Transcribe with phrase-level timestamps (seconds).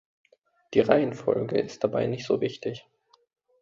[0.73, 2.87] Die Reihenfolge ist dabei nicht so wichtig.